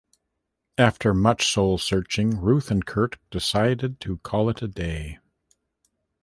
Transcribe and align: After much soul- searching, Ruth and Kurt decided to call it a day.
After 0.79 1.13
much 1.13 1.45
soul- 1.47 1.77
searching, 1.77 2.39
Ruth 2.41 2.71
and 2.71 2.83
Kurt 2.83 3.19
decided 3.29 3.99
to 3.99 4.17
call 4.17 4.49
it 4.49 4.63
a 4.63 4.67
day. 4.67 5.19